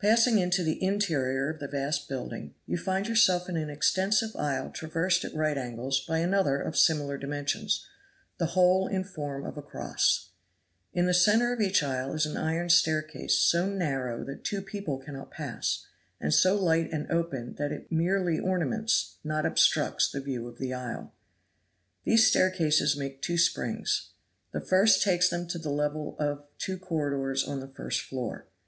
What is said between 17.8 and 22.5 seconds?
merely ornaments, not obstructs, the view of the aisle. These